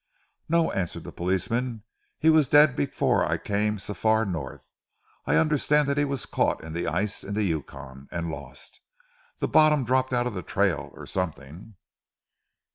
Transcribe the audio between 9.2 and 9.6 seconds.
The